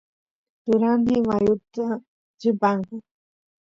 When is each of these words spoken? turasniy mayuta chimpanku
turasniy 0.63 1.21
mayuta 1.29 1.85
chimpanku 2.39 2.95